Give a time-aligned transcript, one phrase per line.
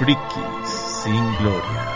[0.00, 0.22] Frikis
[1.04, 1.86] sin Gloria.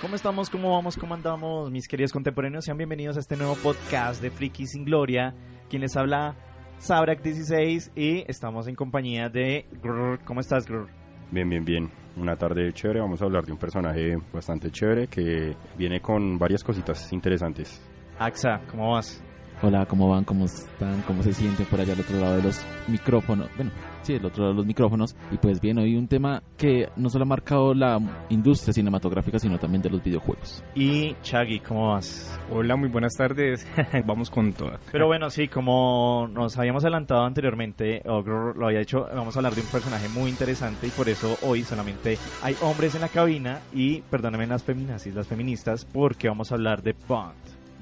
[0.00, 0.48] ¿Cómo estamos?
[0.48, 0.96] ¿Cómo vamos?
[0.96, 1.70] ¿Cómo andamos?
[1.70, 5.34] Mis queridos contemporáneos, sean bienvenidos a este nuevo podcast de Friki sin Gloria.
[5.68, 6.36] Quien les habla,
[6.82, 10.18] Sabrak16 y estamos en compañía de Grrr.
[10.24, 10.88] ¿Cómo estás, Grrr?
[11.30, 11.88] Bien, bien, bien.
[12.16, 12.98] Una tarde chévere.
[12.98, 17.80] Vamos a hablar de un personaje bastante chévere que viene con varias cositas interesantes.
[18.18, 19.22] Axa, ¿cómo vas?
[19.62, 20.24] Hola, ¿cómo van?
[20.24, 21.02] ¿Cómo están?
[21.02, 23.48] ¿Cómo se sienten por allá al otro lado de los micrófonos?
[23.54, 23.70] Bueno,
[24.02, 25.16] sí, del otro lado de los micrófonos.
[25.30, 29.58] Y pues bien, hoy un tema que no solo ha marcado la industria cinematográfica, sino
[29.58, 30.62] también de los videojuegos.
[30.74, 32.38] Y Chaggy, ¿cómo vas?
[32.50, 33.66] Hola, muy buenas tardes.
[34.06, 34.80] Vamos con todas.
[34.90, 39.38] Pero bueno, sí, como nos habíamos adelantado anteriormente, o Grrr lo había dicho, vamos a
[39.38, 43.08] hablar de un personaje muy interesante y por eso hoy solamente hay hombres en la
[43.08, 47.34] cabina y perdónenme las feminazis, las feministas, porque vamos a hablar de Bond,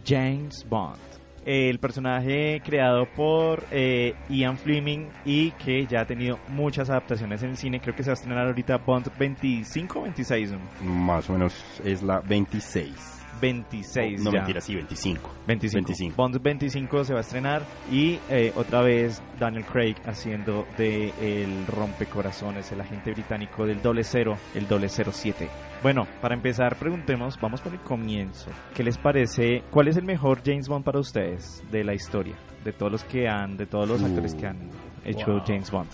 [0.06, 1.19] James Bond.
[1.52, 7.56] El personaje creado por eh, Ian Fleming y que ya ha tenido muchas adaptaciones en
[7.56, 7.80] cine.
[7.80, 10.52] Creo que se va a estrenar ahorita Bond 25 o 26.
[10.52, 10.58] ¿no?
[10.84, 13.19] Más o menos es la 26.
[13.40, 14.38] 26 no, ya.
[14.40, 15.30] mentira, sí, 25.
[15.46, 15.74] 25.
[15.86, 16.16] 25.
[16.16, 21.66] Bond 25 se va a estrenar y eh, otra vez Daniel Craig haciendo de el
[21.66, 25.48] rompecorazones, el agente británico del doble cero, el doble cero siete.
[25.82, 28.50] Bueno, para empezar, preguntemos, vamos por el comienzo.
[28.74, 29.62] ¿Qué les parece?
[29.70, 32.34] ¿Cuál es el mejor James Bond para ustedes de la historia?
[32.64, 34.68] De todos los que han, de todos los Uh, actores que han
[35.04, 35.42] hecho wow.
[35.46, 35.88] James Bond.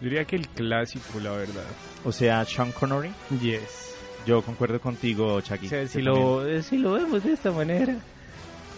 [0.00, 1.64] Yo diría que el clásico, la verdad.
[2.04, 3.10] O sea, Sean Connery.
[3.40, 3.96] Yes.
[4.26, 5.66] Yo concuerdo contigo, Chucky.
[5.66, 7.96] O sea, si lo, si lo vemos de esta manera.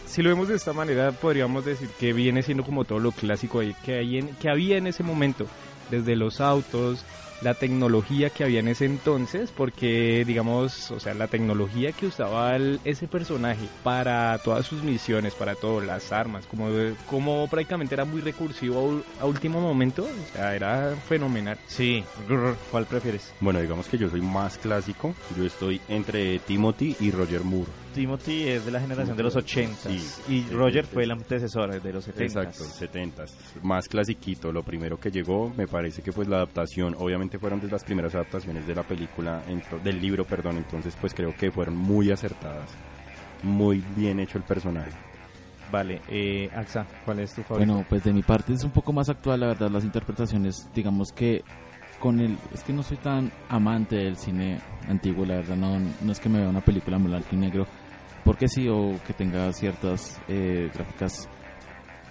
[0.06, 3.60] Si lo vemos de esta manera, podríamos decir que viene siendo como todo lo clásico
[3.60, 5.46] ahí que, hay en- que había en ese momento.
[5.90, 7.04] Desde los autos,
[7.42, 12.54] la tecnología que había en ese entonces, porque digamos, o sea, la tecnología que usaba
[12.56, 16.68] el- ese personaje para todas sus misiones, para todas las armas, como,
[17.08, 21.58] como prácticamente era muy recursivo a, último momento, o sea, era fenomenal.
[21.66, 22.04] Sí,
[22.70, 23.32] ¿cuál prefieres?
[23.40, 25.14] Bueno, digamos que yo soy más clásico.
[25.36, 27.70] Yo estoy entre Timothy y Roger Moore.
[27.94, 31.92] Timothy es de la generación de los 80 Sí, y Roger fue el antecesor de
[31.92, 33.24] los 70 Exacto, 70
[33.62, 37.68] Más clasiquito, lo primero que llegó, me parece que pues la adaptación, obviamente fueron de
[37.68, 39.42] las primeras adaptaciones de la película,
[39.82, 42.70] del libro, perdón, entonces pues creo que fueron muy acertadas.
[43.42, 44.90] Muy bien hecho el personaje.
[45.70, 47.72] Vale, eh, Axa, ¿cuál es tu favorito?
[47.72, 51.12] Bueno, pues de mi parte es un poco más actual, la verdad, las interpretaciones, digamos
[51.12, 51.42] que
[51.98, 52.36] con el...
[52.52, 56.28] Es que no soy tan amante del cine antiguo, la verdad, no, no es que
[56.28, 57.66] me vea una película en blanco y negro,
[58.24, 61.28] porque sí, o que tenga ciertas eh, gráficas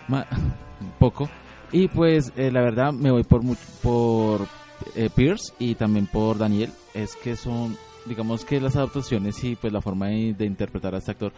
[0.09, 1.29] un poco.
[1.71, 3.41] Y pues eh, la verdad me voy por,
[3.81, 4.47] por
[4.95, 9.71] eh, Pierce y también por Daniel, es que son, digamos que las adaptaciones y pues
[9.71, 11.33] la forma de, de interpretar a este actor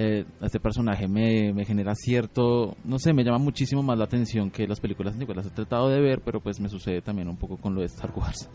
[0.00, 4.04] eh, a este personaje me, me genera cierto, no sé, me llama muchísimo más la
[4.04, 5.38] atención que las películas antiguas.
[5.38, 7.86] Las he tratado de ver, pero pues me sucede también un poco con lo de
[7.86, 8.48] Star Wars.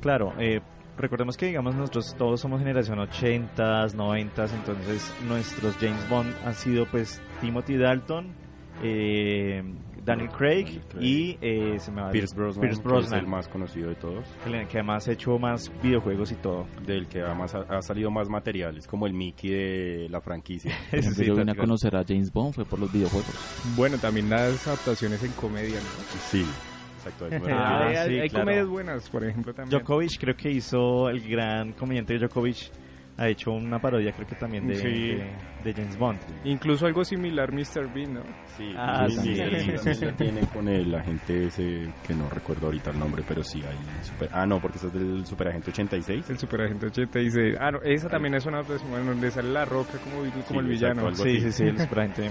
[0.00, 0.60] Claro, eh,
[0.96, 6.86] recordemos que digamos nosotros todos somos generación 80s, 90s, entonces nuestros James Bond han sido
[6.86, 8.28] pues Timothy Dalton,
[8.84, 9.64] eh,
[10.06, 11.04] Daniel Craig, Daniel Craig.
[11.04, 13.96] y eh, se me va Pierce Brosnan, Pierce que Brosnan, es el más conocido de
[13.96, 16.66] todos, que que además ha hecho más videojuegos y todo.
[16.86, 20.72] del que además ha, ha salido más material, es como el Mickey de la franquicia.
[21.16, 23.34] Sí, yo vine a conocer a James Bond fue por los videojuegos.
[23.76, 26.20] Bueno, también las adaptaciones en comedia, ¿no?
[26.30, 26.44] Sí,
[26.96, 27.26] exacto.
[27.26, 28.44] hay Ah, hay, sí, hay claro.
[28.44, 29.78] comedias buenas, por ejemplo, también.
[29.80, 32.70] Djokovic creo que hizo el gran comediante Djokovic
[33.18, 34.82] ha hecho una parodia creo que también de, Sí.
[34.88, 35.26] de,
[35.64, 36.18] de James Bond.
[36.44, 37.92] Incluso algo similar Mr.
[37.94, 38.20] Bean, ¿no?
[38.56, 39.94] Sí, Ah, sí, sí.
[39.94, 44.04] sí, tiene con el agente ese que no recuerdo ahorita el nombre, pero sí hay
[44.04, 44.28] super...
[44.32, 46.30] Ah, no, porque ese es del superagente 86.
[46.30, 47.54] El Superagente 80 dice...
[47.58, 50.66] Ah, no, esa también es una adaptación bueno, donde sale la roca como, como el
[50.66, 51.08] Sí, villano.
[51.08, 52.30] exacto, Sí, sí, sí, el superagente.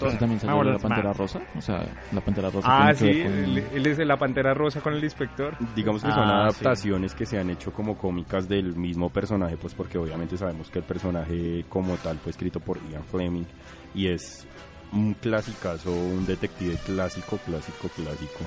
[0.00, 1.12] Pues también salió Ahora la Pantera.
[1.12, 1.40] Rosa.
[1.56, 2.66] O sea, la Pantera Rosa.
[2.68, 5.54] Ah, sí, con- él, es de la Pantera Rosa con el inspector.
[5.76, 6.32] Digamos que Ah, son sí.
[6.32, 10.78] adaptaciones que se han hecho como cómicas del mismo personaje, pues porque obviamente sabemos que
[10.78, 13.44] el personaje como tal fue escrito por Ian Fleming
[13.94, 14.46] y es
[14.92, 18.40] un clasicazo, un detective clásico, clásico, clásico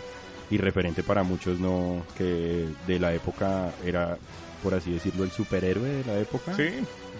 [0.52, 2.04] y referente para muchos, ¿no?
[2.18, 4.18] Que de la época era,
[4.62, 6.70] por así decirlo, el superhéroe de la época, Sí.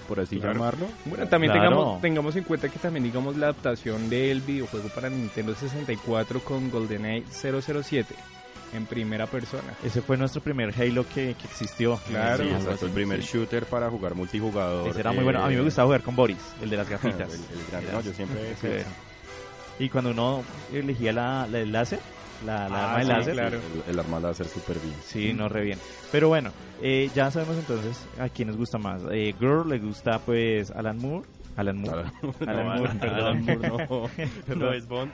[0.08, 0.54] por así Claro.
[0.54, 0.88] llamarlo.
[1.06, 1.70] Bueno, también Claro.
[1.70, 6.70] tengamos, tengamos en cuenta que también digamos la adaptación del videojuego para Nintendo 64 con
[6.70, 8.14] GoldenEye 007
[8.74, 9.74] en primera persona.
[9.84, 11.98] Ese fue nuestro primer Halo que, que existió.
[12.08, 12.44] Claro.
[12.44, 13.30] Sí, exacto, así, el primer sí.
[13.38, 14.90] shooter para jugar multijugador.
[14.90, 15.44] Ese era muy eh, bueno.
[15.44, 17.34] A mí me gustaba jugar con Boris, el de las gafitas.
[17.34, 18.56] el, el grande, no, yo siempre...
[18.62, 18.68] Sí.
[19.80, 20.44] Y cuando uno
[20.74, 22.00] elegía la, la el láser,
[22.46, 23.60] la, la Ah, arma de láser, claro.
[23.88, 24.96] El, el arma láser súper bien.
[25.06, 25.80] Sí, no re bien.
[26.12, 26.52] Pero bueno,
[26.82, 29.02] eh, ya sabemos entonces a quién nos gusta más.
[29.12, 31.28] Eh, Girl le gusta pues Alan Moore.
[31.58, 32.04] Alan Moore.
[32.48, 33.46] Alan Moore, Alan perdón.
[33.46, 33.88] Moore
[34.48, 34.56] no.
[34.56, 35.12] No es Bond.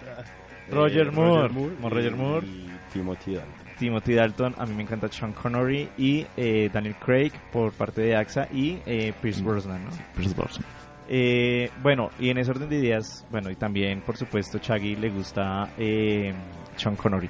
[0.70, 1.50] Roger Eh, Moore.
[1.54, 2.48] Moore, Mo- Roger y- Moore.
[2.48, 3.62] y Timothy Dalton.
[3.80, 8.16] Timothy Dalton, a mí me encanta Sean Connery y eh, Daniel Craig por parte de
[8.16, 9.90] AXA y eh, Pierce Brosnan, ¿no?
[10.16, 10.66] Pierce Brosnan.
[11.10, 15.10] Eh, bueno, y en ese orden de ideas, bueno, y también, por supuesto, Chaggy le
[15.10, 16.32] gusta eh,
[16.78, 17.28] Sean Connery.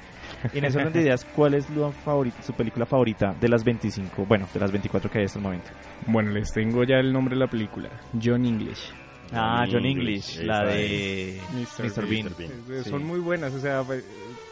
[0.52, 3.64] Y en ese orden de ideas, ¿cuál es lo favorito, su película favorita de las
[3.64, 5.70] 25, bueno, de las 24 que hay hasta el momento?
[6.06, 7.88] Bueno, les tengo ya el nombre de la película.
[8.22, 8.92] John English.
[9.32, 11.84] Ah, John English, English, la de Mr.
[11.84, 12.08] Mr.
[12.08, 12.26] Bean.
[12.26, 12.36] Mr.
[12.38, 12.50] Bean.
[12.70, 12.90] Eh, Sí.
[12.90, 13.82] Son muy buenas, o sea,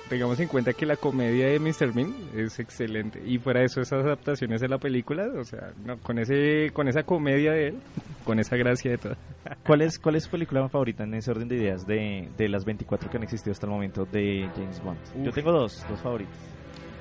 [0.09, 1.93] tengamos en cuenta que la comedia de Mr.
[1.93, 3.23] Bean es excelente.
[3.27, 6.89] Y fuera de eso, esas adaptaciones de la película, o sea, no, con ese con
[6.89, 7.75] esa comedia de él,
[8.25, 9.17] con esa gracia de todo.
[9.67, 12.65] ¿Cuál es, ¿Cuál es su película favorita en ese orden de ideas de, de las
[12.65, 14.99] 24 que han existido hasta el momento de James Bond?
[15.23, 15.35] Yo Uf.
[15.35, 16.37] tengo dos, dos favoritas.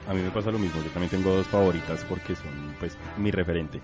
[0.08, 0.82] A mí me pasa lo mismo.
[0.84, 3.80] Yo también tengo dos favoritas porque son, pues, mi referente.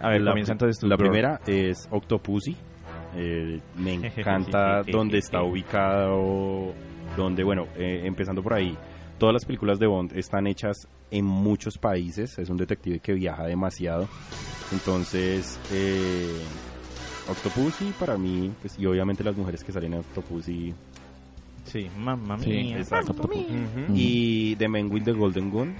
[0.00, 0.86] A ver, la, comienza entonces tú.
[0.86, 2.56] La primera es Octopussy.
[3.14, 6.72] Eh, me encanta donde está ubicado,
[7.16, 8.76] donde, bueno, eh, empezando por ahí,
[9.18, 13.44] todas las películas de Bond están hechas en muchos países, es un detective que viaja
[13.46, 14.08] demasiado,
[14.72, 16.32] entonces, eh,
[17.30, 20.74] Octopussy para mí, pues, y obviamente las mujeres que salen en Octopussy,
[21.64, 22.78] Sí, mamma Sí, mía.
[22.78, 23.12] exacto.
[23.22, 23.92] Ujú.
[23.92, 25.74] y The Man with the Golden Gun,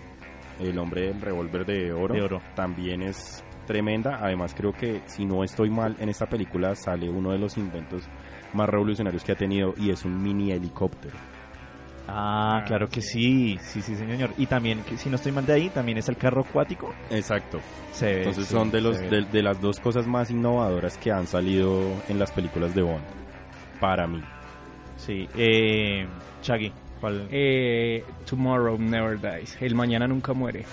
[0.59, 2.43] el hombre del revólver de oro, De oro.
[2.57, 4.19] también es tremenda.
[4.23, 8.05] Además, creo que si no estoy mal, en esta película sale uno de los inventos
[8.55, 11.17] más revolucionarios que ha tenido y es un mini helicóptero.
[12.09, 14.31] Ah, claro que sí, sí, sí, señor.
[14.39, 16.95] Y también, que si no estoy mal de ahí, también es el carro acuático.
[17.11, 17.59] Exacto.
[17.93, 19.23] Se ve, Entonces sí, son de los se ve.
[19.23, 23.03] de, de las dos cosas más innovadoras que han salido en las películas de Bond.
[23.81, 24.23] Para mí.
[24.97, 26.07] Sí, eh,
[27.01, 27.27] ¿cuál?
[27.31, 29.59] Eh, Tomorrow Never Dies.
[29.61, 30.65] El mañana nunca muere.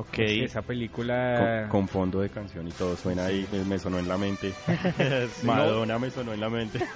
[0.00, 0.06] Ok.
[0.14, 1.66] Pues esa película.
[1.68, 4.52] Con, con fondo de canción y todo suena ahí, me, me sonó en la mente.
[5.40, 5.46] Sí.
[5.46, 6.80] Madonna me sonó en la mente.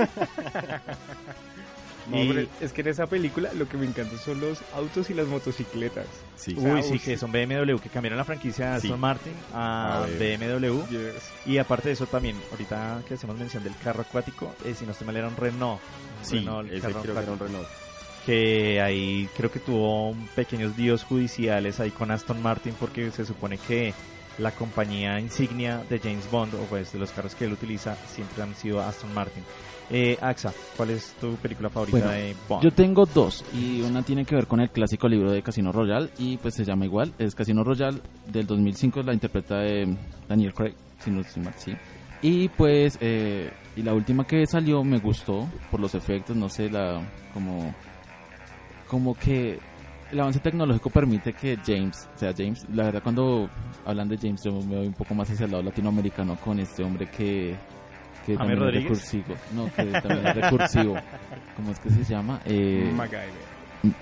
[2.10, 5.08] No, Y- hombre, es que en esa película lo que me encanta son los autos
[5.10, 6.06] y las motocicletas.
[6.34, 6.52] Sí.
[6.58, 7.16] Uy, Ah, sí, uy, que sí.
[7.16, 8.86] son BMW, que cambiaron la franquicia de Sí.
[8.88, 10.82] Aston Martin a A BMW.
[10.90, 11.30] Yes.
[11.46, 14.90] Y aparte de eso también, ahorita que hacemos mención del carro acuático, eh, si no
[14.90, 15.80] estoy mal era un Renault.
[15.80, 17.68] un Sí, Renault, el ese carro creo que era un Renault.
[18.26, 23.58] Que ahí creo que tuvo pequeños líos judiciales ahí con Aston Martin porque se supone
[23.58, 23.94] que
[24.38, 28.42] la compañía insignia de James Bond, o pues de los carros que él utiliza, siempre
[28.42, 29.42] han sido Aston Martin.
[29.90, 32.62] Eh, Axa, ¿cuál es tu película favorita Bueno, de Bond?
[32.62, 36.10] Yo tengo dos y una tiene que ver con el clásico libro de Casino Royale
[36.18, 39.94] y pues se llama igual, es Casino Royale del 2005, la interpreta de
[40.28, 41.74] Daniel Craig, si no estoy mal, sí.
[42.22, 46.70] Y pues, eh, y la última que salió me gustó por los efectos, no sé,
[46.70, 47.02] la
[47.34, 47.74] como,
[48.92, 49.58] como que
[50.10, 53.48] el avance tecnológico permite que James, o sea, James, la verdad cuando
[53.86, 56.84] hablan de James yo me voy un poco más hacia el lado latinoamericano con este
[56.84, 57.56] hombre que,
[58.26, 58.84] que también Rodríguez.
[58.92, 60.94] es recursivo, no, que también es recursivo,
[61.56, 62.40] ¿cómo es que se llama?
[62.44, 63.30] Eh, MacGyver.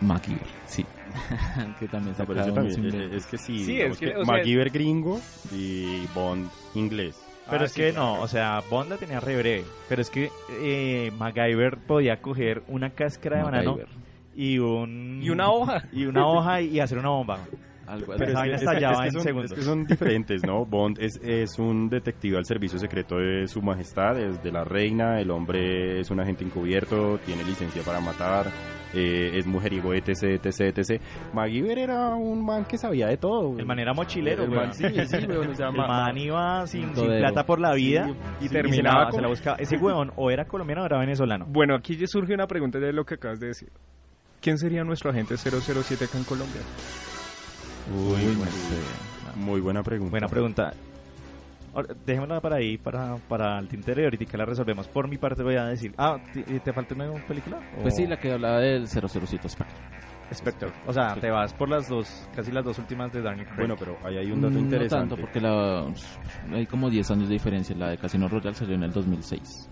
[0.01, 0.85] MacGyver, sí.
[1.79, 4.35] que también No, ese unos también, es que sí, Sí, es que, que o sea-
[4.35, 5.21] MacGyver gringo
[5.53, 7.17] y Bond inglés.
[7.49, 8.17] Pero Ah, es sí, que claro.
[8.17, 9.65] no, o sea, Bond la tenía re breve.
[9.89, 13.89] Pero es que eh, MacGyver podía coger una cáscara de banano MacGyver,
[14.35, 15.21] y un...
[15.23, 15.85] Y una hoja.
[15.93, 17.39] Y una hoja y hacer una bomba.
[17.87, 19.51] algo Pero esa vaina es, que en son, segundos.
[19.53, 20.65] es que son diferentes, ¿no?
[20.65, 25.21] Bond es, es un detective al servicio secreto de su majestad, es de la reina,
[25.21, 28.47] el hombre es un agente encubierto, tiene licencia para matar,
[28.95, 31.01] eh, es mujeriego, etc, etc, etc.
[31.35, 33.59] MacGyver era un man que sabía de todo.
[33.59, 36.67] El man era mochilero, El man, sí, sí, weón, o sea, El ma- man iba
[36.69, 39.57] sin, plata por la vida Sí, y sí, terminaba, con- se la buscaba.
[39.57, 41.47] Ese weón o era colombiano o era venezolano.
[41.49, 43.69] Bueno, aquí ya surge una pregunta de lo que acabas de decir.
[44.41, 46.63] ¿Quién sería nuestro agente 007 acá en Colombia?
[47.95, 49.43] Uy, no.
[49.45, 50.11] Muy buena pregunta.
[50.11, 50.73] Buena pregunta.
[51.75, 54.89] Ahora, Dejémosla para ahí, para, para el tintero y ahorita la resolvemos.
[54.89, 55.95] Por mi parte voy a decir...
[55.99, 57.61] Ah, ¿te, te falta una película?
[57.81, 59.77] Pues ¿O- sí, la que hablaba del 007 Spectre.
[60.33, 60.69] Spectre.
[60.87, 63.59] O sea, te vas por las dos, casi las dos últimas de Daniel Craig.
[63.59, 65.09] Bueno, pero ahí hay un dato Mm, No interesante.
[65.11, 65.87] tanto, porque la,
[66.53, 67.75] hay como 10 años de diferencia.
[67.77, 69.69] La de Casino Royale salió en el 2006.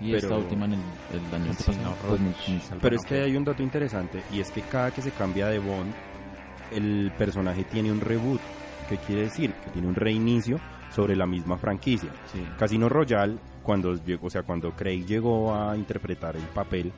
[0.00, 0.80] Y Pero- esta última en el,
[1.12, 2.08] el año antepasado, Royale.
[2.10, 2.76] 2015.
[2.82, 5.58] Pero es que hay un dato interesante y es que cada que se cambia de
[5.58, 5.92] Bond,
[6.72, 8.40] el personaje tiene un reboot.
[8.88, 9.52] ¿Qué quiere decir?
[9.52, 10.60] Que tiene un reinicio
[10.94, 12.10] sobre la misma franquicia.
[12.32, 12.42] Sí.
[12.58, 16.92] Casino Royale, cuando o sea, cuando Craig llegó a interpretar el papel,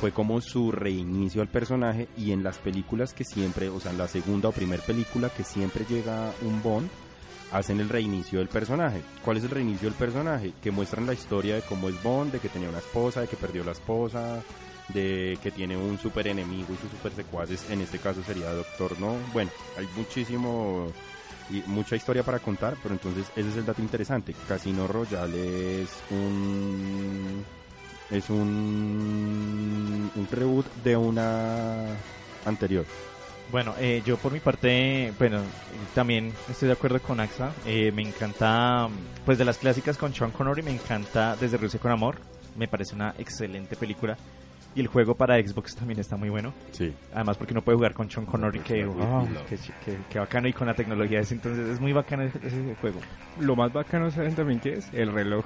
[0.00, 3.98] fue como su reinicio al personaje y en las películas que siempre, o sea, en
[3.98, 6.88] la segunda o primera película que siempre llega un Bond,
[7.52, 9.02] hacen el reinicio del personaje.
[9.24, 10.52] ¿Cuál es el reinicio del personaje?
[10.62, 13.36] Que muestran la historia de cómo es Bond, de que tenía una esposa, de que
[13.36, 14.42] perdió la esposa,
[14.88, 18.98] de que tiene un super enemigo y sus super secuaces, en este caso sería Doctor
[19.00, 19.14] No.
[19.32, 20.88] Bueno, hay muchísimo
[21.50, 24.34] y mucha historia para contar, pero entonces ese es el dato interesante.
[24.48, 27.44] Casino Royale es un
[28.10, 31.86] es un un reboot de una
[32.44, 32.84] anterior.
[33.50, 35.40] Bueno, eh, yo por mi parte, bueno,
[35.94, 37.52] también estoy de acuerdo con AXA.
[37.66, 38.88] Eh, me encanta,
[39.24, 42.16] pues de las clásicas con Sean Connery, me encanta Desde Rusia con Amor.
[42.56, 44.16] Me parece una excelente película.
[44.74, 46.52] Y el juego para Xbox también está muy bueno.
[46.70, 46.92] Sí.
[47.12, 48.84] Además porque uno puede jugar con Sean Connery, que,
[49.58, 50.46] chi- qué- qué bacano.
[50.46, 53.00] Y con la tecnología de ese entonces es muy bacano ese, ese juego.
[53.40, 54.88] Lo más bacano, ¿saben también qué es?
[54.92, 55.44] El reloj.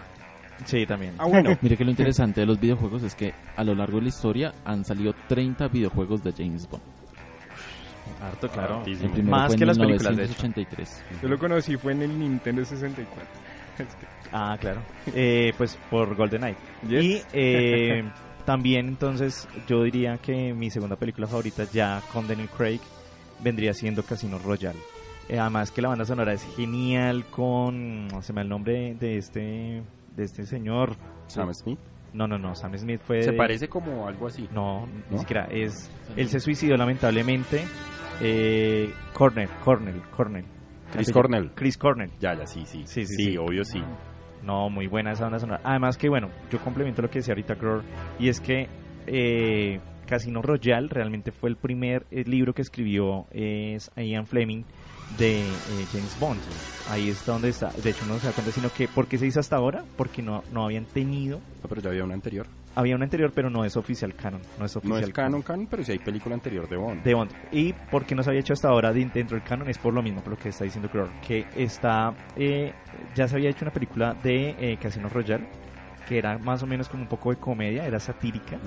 [0.67, 1.15] Sí, también.
[1.19, 1.57] Ah, bueno.
[1.63, 4.53] Mire que lo interesante de los videojuegos es que a lo largo de la historia
[4.67, 6.83] han salido 30 videojuegos de James Bond.
[8.23, 8.79] Harto, claro.
[8.79, 9.15] Hartísimo.
[9.31, 10.43] Más que las películas, de hecho.
[10.43, 11.05] 1983.
[11.23, 13.25] Yo lo conocí fue en el Nintendo 64.
[13.79, 14.81] Es que- Ah, claro.
[15.15, 16.57] Eh, pues por GoldenEye.
[16.89, 17.05] Yes.
[17.05, 18.05] Y eh,
[18.47, 22.81] también entonces yo diría que mi segunda película favorita ya con Daniel Craig
[23.41, 24.79] vendría siendo Casino Royale.
[25.29, 28.09] Eh, además que la banda sonora es genial con...
[28.23, 29.83] Se me da el nombre de este,
[30.17, 30.97] de este señor.
[31.29, 31.79] Sam Smith.
[32.13, 32.55] No, no, no.
[32.55, 33.23] Sam Smith fue...
[33.23, 34.49] Se de- parece como algo así.
[34.53, 35.19] No, ni ¿No?
[35.19, 35.47] siquiera.
[35.51, 37.65] Es, él se suicidó lamentablemente.
[38.21, 40.45] Eh, Cornell, Cornell, Cornell.
[40.93, 41.51] Chris Cornell.
[41.55, 42.11] Chris Cornell.
[42.21, 42.83] Ya, ya, sí, sí.
[42.87, 43.37] Sí, sí, Sí, sí.
[43.39, 43.83] obvio sí.
[44.45, 45.61] No, muy buena esa banda sonora.
[45.65, 47.83] Además que, bueno, yo complemento lo que decía ahorita Gror,
[48.19, 48.69] y es que
[49.07, 54.63] eh, Casino Royale realmente fue el primer eh, libro que escribió eh, Ian Fleming
[55.19, 56.41] de eh, James Bond.
[56.91, 57.71] Ahí está donde está.
[57.71, 59.83] De hecho, no se da cuenta, sino que, ¿por qué se hizo hasta ahora?
[59.97, 61.39] Porque no, no habían tenido...
[61.63, 62.47] No, pero ya había una anterior.
[62.77, 64.41] Había una anterior, pero no es oficial canon.
[64.59, 67.03] No es No oficial es canon, canon, pero sí hay película anterior de Bond.
[67.05, 67.31] de Bond.
[67.53, 69.95] Y por qué no se había hecho hasta ahora de- dentro del canon es por
[69.95, 72.73] lo mismo, por lo que está diciendo Crowder, que está, eh,
[73.15, 75.47] ya se había hecho una película de eh, Casino Royale,
[76.09, 78.59] que era más o menos como un poco de comedia, era satírica,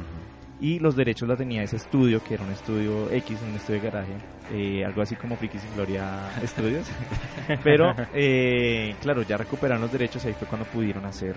[0.60, 3.90] y los derechos la tenía ese estudio, que era un estudio X, un estudio de
[3.90, 4.14] garaje,
[4.52, 6.88] eh, algo así como Frikis y Gloria Studios.
[7.64, 11.36] Pero, eh, claro, ya recuperaron los derechos ahí fue cuando pudieron hacer.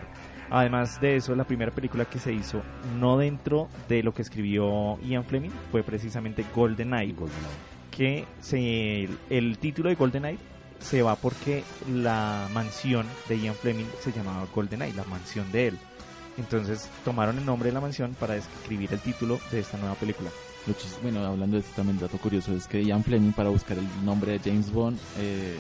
[0.51, 2.63] Además de eso, la primera película que se hizo,
[2.99, 7.15] no dentro de lo que escribió Ian Fleming, fue precisamente GoldenEye,
[7.91, 10.39] que se, el título de GoldenEye
[10.81, 15.79] se va porque la mansión de Ian Fleming se llamaba GoldenEye, la mansión de él.
[16.39, 20.31] Entonces tomaron el nombre de la mansión para escribir el título de esta nueva película.
[21.03, 24.39] Bueno, hablando de esto también, dato curioso es que Ian Fleming para buscar el nombre
[24.39, 25.57] de James Bond, eh,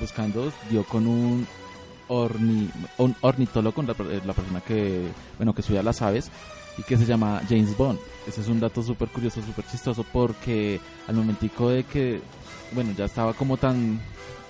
[0.00, 1.46] buscando, dio con un,
[2.08, 2.70] orni,
[3.20, 6.30] ornitólogo, la, per- la persona que, bueno, que estudia las aves
[6.78, 7.98] y que se llama James Bond.
[8.26, 12.20] Ese es un dato súper curioso, súper chistoso porque al momentico de que,
[12.72, 14.00] bueno, ya estaba como tan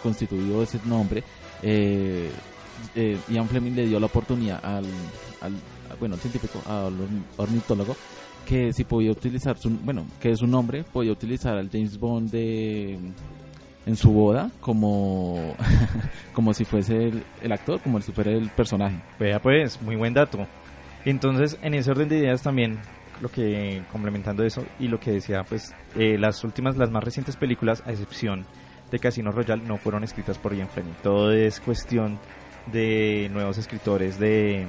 [0.02, 1.22] constituido ese nombre,
[1.62, 2.30] eh,
[2.94, 4.84] eh, Ian Fleming le dio la oportunidad al,
[5.40, 5.52] al
[5.98, 7.96] bueno, al científico, al orni- ornitólogo,
[8.46, 12.98] que si podía utilizar su, bueno, que su nombre podía utilizar al James Bond de
[13.86, 15.54] en su boda como
[16.34, 18.96] como si fuese el, el actor, como si fuera el personaje.
[19.18, 20.46] Vea pues, muy buen dato.
[21.04, 22.78] Entonces, en ese orden de ideas también,
[23.20, 27.36] lo que complementando eso y lo que decía, pues eh, las últimas, las más recientes
[27.36, 28.44] películas, a excepción
[28.90, 30.92] de Casino Royale, no fueron escritas por Ian Fleming.
[31.02, 32.18] Todo es cuestión
[32.72, 34.66] de nuevos escritores, de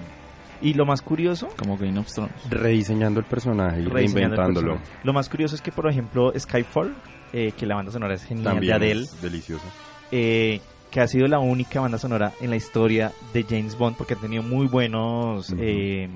[0.62, 2.34] y lo más curioso como Game of Thrones.
[2.50, 4.74] Rediseñando el personaje y rediseñando el reinventándolo.
[4.78, 5.00] personaje.
[5.04, 6.96] Lo más curioso es que, por ejemplo, Skyfall,
[7.34, 9.66] eh, que la banda sonora es genial También de Adele, es delicioso.
[10.12, 10.60] eh,
[10.92, 14.18] que ha sido la única banda sonora en la historia de James Bond, porque ha
[14.18, 15.62] tenido muy buenos Ujú.
[15.64, 16.10] eh,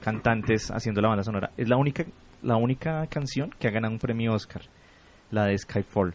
[0.00, 1.50] cantantes haciendo la banda sonora.
[1.56, 2.04] Es la única,
[2.42, 4.62] la única canción que ha ganado un premio Oscar,
[5.30, 6.14] la de Skyfall.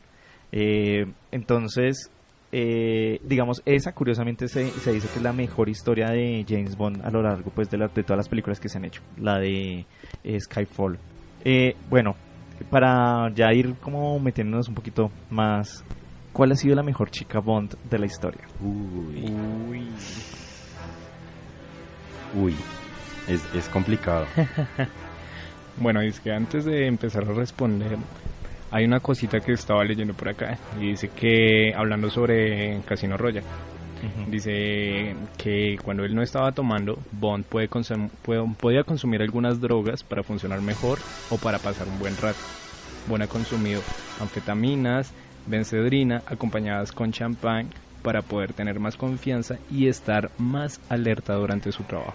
[0.52, 2.10] Eh, entonces,
[2.58, 7.06] eh, digamos, esa curiosamente se, se dice que es la mejor historia de James Bond
[7.06, 9.40] a lo largo pues de, la- de todas las películas que se han hecho, la
[9.40, 9.86] de
[10.24, 10.98] eh, Skyfall.
[11.44, 12.16] Eh, bueno,
[12.70, 15.84] para ya ir como metiéndonos un poquito más,
[16.32, 18.46] ¿cuál ha sido la mejor chica Bond de la historia?
[18.62, 19.30] Uy.
[19.68, 19.88] Uy.
[22.34, 22.56] Uy.
[23.28, 24.26] Es, es complicado.
[25.78, 27.98] Bueno, es que antes de empezar a responder,
[28.76, 33.46] hay una cosita que estaba leyendo por acá y dice que, hablando sobre Casino Royale,
[34.30, 40.04] dice que cuando él no estaba tomando, Bond puede consum- puede- podía consumir algunas drogas
[40.04, 42.38] para funcionar mejor o para pasar un buen rato.
[43.08, 43.82] Bond ha consumido
[44.20, 45.14] anfetaminas,
[45.48, 47.70] bencedrina, acompañadas con champán
[48.02, 52.14] para poder tener más confianza y estar más alerta durante su trabajo.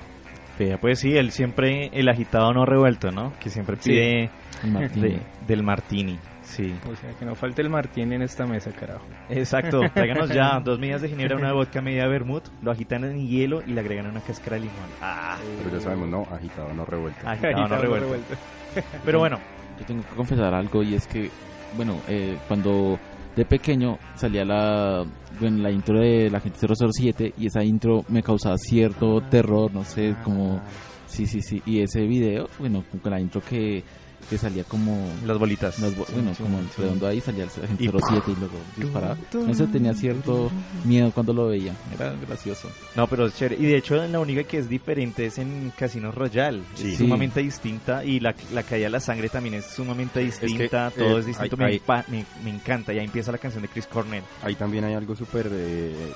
[0.83, 3.33] Pues sí, él siempre, el agitado no revuelto, ¿no?
[3.40, 3.90] Que siempre Sí.
[3.93, 4.31] pide
[4.62, 5.09] El Martini.
[5.09, 6.19] de- del martini.
[6.50, 9.07] Sí, O sea, que no falte el martini en esta mesa, carajo.
[9.28, 9.80] exacto.
[9.95, 13.71] Tráiganos ya dos medidas de ginebra, una vodka, media vermut, lo agitan en hielo y
[13.73, 14.88] le agregan una cáscara de limón.
[15.00, 17.26] Ah, Pero ya sabemos, no, agitado, no revuelto.
[17.28, 18.07] agitado no revuelto.
[18.07, 18.35] revuelto.
[19.04, 19.38] Pero bueno,
[19.78, 21.30] Yo tengo que confesar algo y es que,
[21.76, 22.99] bueno, eh, cuando
[23.37, 25.04] de pequeño salía la,
[25.38, 29.85] bueno, la intro de la gente 007 y esa intro me causaba cierto terror, no
[29.85, 30.61] sé, como,
[31.07, 31.62] sí, sí, sí.
[31.64, 33.85] Y ese video, bueno, con la intro que,
[34.29, 35.79] que salía como, las bolitas.
[35.81, 36.69] las bo- bueno, sí, como sí.
[36.79, 39.17] redondo ahí salía el agente Y 07 y luego disparaba.
[39.49, 40.50] Eso tenía cierto
[40.85, 42.69] miedo cuando lo veía, era gracioso.
[42.95, 43.57] No, pero es chévere.
[43.61, 46.62] Y de hecho, la única que es diferente es en Casino Royale.
[46.75, 46.93] Sí.
[46.93, 48.05] Es sumamente distinta.
[48.05, 50.93] Y la, la caída de la sangre también es sumamente distinta.
[50.95, 51.57] que, todo eh, es distinto.
[51.57, 52.93] hay- me, hay- pa- me, me encanta.
[52.93, 54.23] Y ahí empieza la canción de Chris Cornell.
[54.43, 56.12] Ahí también hay algo súper, eh,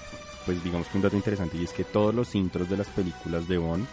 [0.47, 3.49] pues digamos que un dato interesante y es que todos los intros de las películas
[3.49, 3.87] de Bond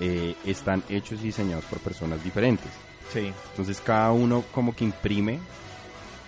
[0.00, 2.68] eh, están hechos y diseñados por personas diferentes.
[3.12, 3.32] Sí.
[3.50, 5.38] Entonces cada uno como que imprime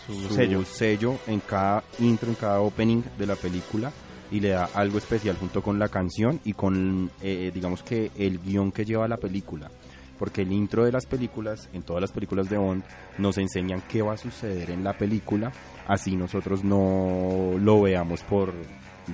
[0.06, 0.64] Su sello.
[0.64, 3.92] sello en cada intro, en cada opening de la película
[4.30, 8.38] y le da algo especial junto con la canción y con, eh, digamos que el
[8.40, 9.70] guion que lleva la película.
[10.18, 12.82] Porque el intro de las películas, en todas las películas de Bond,
[13.18, 15.52] nos enseñan qué va a suceder en la película,
[15.86, 18.52] así nosotros no lo veamos por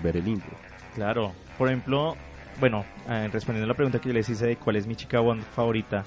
[0.03, 0.57] ver el intro.
[0.95, 1.33] Claro.
[1.59, 2.17] Por ejemplo,
[2.59, 5.21] bueno, eh, respondiendo a la pregunta que yo les hice de cuál es mi chica
[5.21, 6.05] Bond favorita,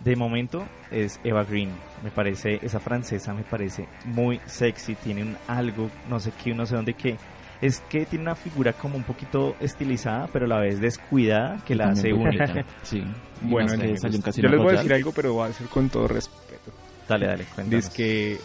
[0.00, 1.70] de momento es Eva Green.
[2.02, 4.94] Me parece, esa francesa me parece muy sexy.
[4.94, 7.16] Tiene un algo, no sé qué, no sé dónde qué.
[7.60, 11.74] Es que tiene una figura como un poquito estilizada, pero a la vez descuidada, que
[11.74, 12.64] la hace única.
[12.82, 13.02] Sí.
[13.42, 16.72] Bueno, en yo les voy a decir algo, pero va a ser con todo respeto.
[17.08, 17.70] Dale, dale, cuéntanos.
[17.70, 18.38] Dice que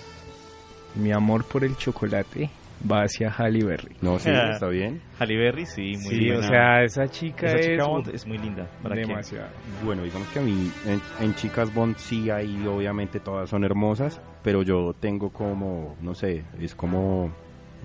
[0.95, 2.49] mi amor por el chocolate
[2.89, 3.95] va hacia Halle Berry.
[4.01, 4.51] No, sí, Ah.
[4.53, 5.01] está bien.
[5.19, 6.39] Halle Berry, sí, muy Sí, buena.
[6.39, 8.67] o sea, esa chica esa es chica uf, Bond es muy linda.
[8.81, 9.01] ¿Para qué?
[9.01, 9.47] demasiado.
[9.83, 14.19] Bueno, digamos que a mí en, en chicas Bond sí hay, obviamente todas son hermosas,
[14.43, 17.31] pero yo tengo como, no sé, es como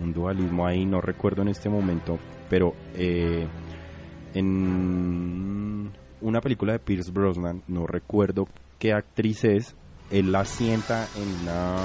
[0.03, 3.47] un dualismo ahí, no recuerdo en este momento, pero eh,
[4.35, 9.75] en una película de Pierce Brosnan, no recuerdo qué actriz es,
[10.11, 11.76] él la sienta en una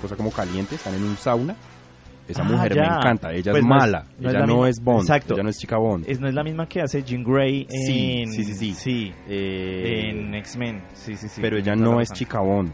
[0.00, 1.56] cosa como caliente, están en un sauna.
[2.28, 2.82] Esa Ah, mujer ya.
[2.82, 5.00] me encanta, ella Pues es no es- mala, no ella la no misma- es Bond,
[5.00, 5.34] Exacto.
[5.34, 6.04] ella no es chica Bond.
[6.06, 9.14] Es, no es la misma que hace Jean Grey Sí, en, sí, sí, sí.
[9.28, 10.82] Eh, en X-Men.
[10.92, 11.40] Sí, sí, sí.
[11.40, 12.70] pero ella no es chica Bond.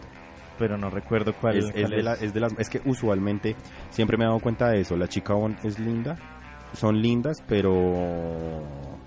[0.58, 3.56] Pero no recuerdo cuál es, es cuál de la- es de las es que usualmente
[3.90, 6.16] siempre me he dado cuenta de eso la chica Bond es linda
[6.74, 8.62] son lindas pero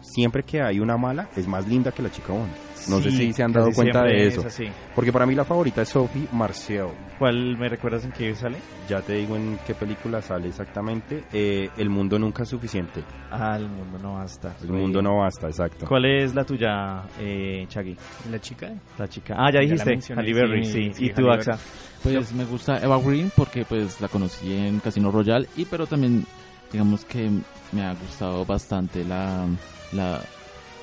[0.08, 2.52] siempre que hay una mala es más linda que la chica Bond
[2.90, 4.66] no sé Sí, si se han dado cuenta de es eso así.
[4.96, 8.58] porque para mí la favorita es Sophie Marceau ¿Cuál me recuerdas en qué sale?
[8.88, 13.58] ya te digo en qué película sale exactamente Eh, el mundo nunca es suficiente Ah,
[13.58, 14.56] el mundo no basta.
[14.62, 17.98] el mundo no basta exacto ¿Cuál es la tuya, eh, Chagui?
[18.32, 18.72] ¿La chica?
[18.98, 19.36] La chica.
[19.38, 20.14] Ah, ya Ya dijiste.
[20.14, 20.72] Halle Berry, sí.
[20.72, 21.58] sí, sí, ¿Y tú, Axa?
[22.04, 26.24] Pues me gusta Eva Green porque pues la conocí en Casino Royale y pero también
[26.72, 27.30] digamos que
[27.72, 29.48] me ha gustado bastante la
[29.92, 30.22] la,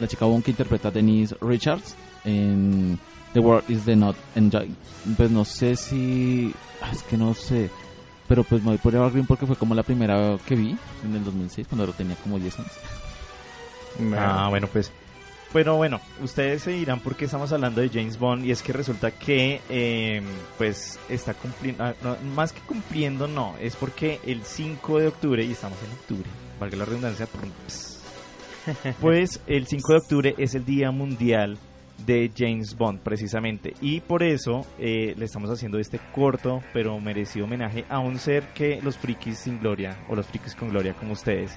[0.01, 1.95] la chica Bond que interpreta a Denise Richards
[2.25, 2.99] en
[3.33, 4.71] The World is the Not Enjoy.
[5.17, 7.71] Pues no sé si ah, es que no sé,
[8.29, 11.15] pero pues me voy por Eva Green porque fue como la primera que vi en
[11.15, 12.73] el 2006 cuando tenía como 10 años.
[14.17, 14.91] Ah, bueno, pues.
[15.55, 18.73] Pero bueno, ustedes se dirán por qué estamos hablando de James Bond y es que
[18.73, 20.21] resulta que eh,
[20.59, 21.95] pues está cumpliendo, ah,
[22.35, 26.77] más que cumpliendo no, es porque el 5 de octubre, y estamos en octubre, valga
[26.77, 27.29] la redundancia,
[29.01, 31.57] pues el 5 de octubre es el Día Mundial
[32.05, 37.45] de James Bond precisamente y por eso eh, le estamos haciendo este corto pero merecido
[37.45, 41.13] homenaje a un ser que los frikis sin gloria o los frikis con gloria como
[41.13, 41.57] ustedes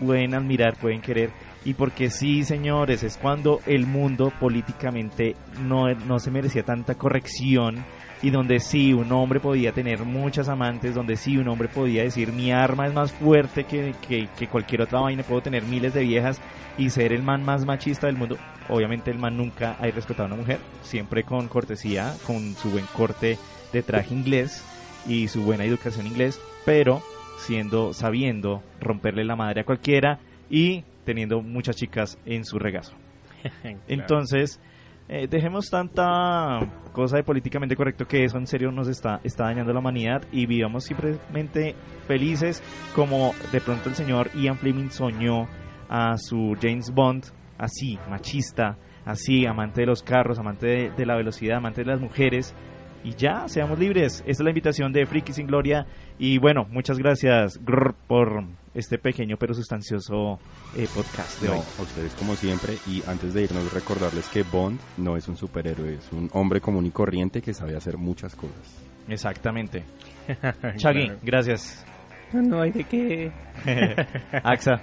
[0.00, 1.30] pueden admirar, pueden querer.
[1.64, 7.84] Y porque sí, señores, es cuando el mundo políticamente no, no se merecía tanta corrección
[8.22, 12.32] y donde sí un hombre podía tener muchas amantes, donde sí un hombre podía decir
[12.32, 16.02] mi arma es más fuerte que, que, que cualquier otra vaina, puedo tener miles de
[16.02, 16.40] viejas
[16.76, 18.36] y ser el man más machista del mundo.
[18.68, 22.86] Obviamente el man nunca ha respetado a una mujer, siempre con cortesía, con su buen
[22.86, 23.38] corte
[23.72, 24.64] de traje inglés
[25.06, 27.02] y su buena educación inglés, pero
[27.40, 32.94] siendo sabiendo romperle la madre a cualquiera y teniendo muchas chicas en su regazo.
[33.88, 34.60] Entonces,
[35.08, 36.60] eh, dejemos tanta
[36.92, 40.46] cosa de políticamente correcto que eso en serio nos está, está dañando la humanidad y
[40.46, 41.74] vivamos simplemente
[42.06, 42.62] felices
[42.94, 45.48] como de pronto el señor Ian Fleming soñó
[45.88, 47.24] a su James Bond
[47.58, 52.00] así, machista, así, amante de los carros, amante de, de la velocidad, amante de las
[52.00, 52.54] mujeres.
[53.02, 54.18] Y ya, seamos libres.
[54.20, 55.86] Esta es la invitación de Friki sin Gloria.
[56.18, 60.38] Y bueno, muchas gracias grr, por este pequeño pero sustancioso
[60.76, 61.60] eh, podcast de No, hoy.
[61.78, 65.94] a ustedes como siempre y antes de irnos recordarles que Bond no es un superhéroe,
[65.94, 68.84] es un hombre común y corriente que sabe hacer muchas cosas.
[69.08, 69.82] Exactamente.
[70.76, 71.18] Chagui, Claro.
[71.22, 71.84] gracias.
[72.32, 73.32] No, no hay de qué.
[74.44, 74.80] Axa,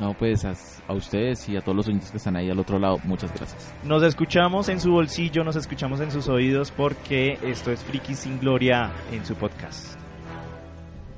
[0.00, 0.54] No, pues a,
[0.88, 3.72] a ustedes y a todos los oyentes que están ahí al otro lado, muchas gracias.
[3.84, 8.38] Nos escuchamos en su bolsillo, nos escuchamos en sus oídos porque esto es Friki sin
[8.40, 9.98] Gloria en su podcast.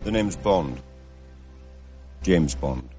[0.04, 0.78] The name's Bond.
[2.22, 2.93] James Bond.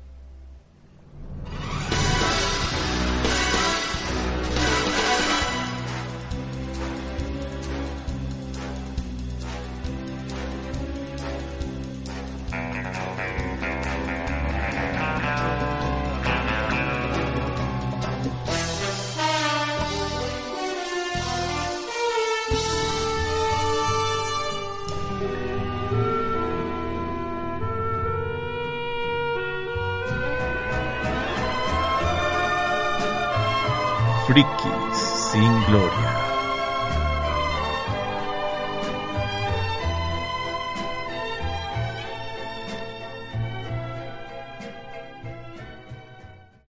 [34.35, 34.99] Frikis
[35.31, 36.04] sin gloria.